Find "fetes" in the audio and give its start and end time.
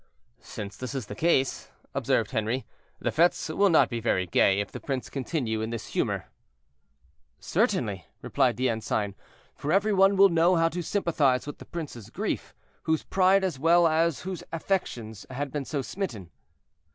3.11-3.49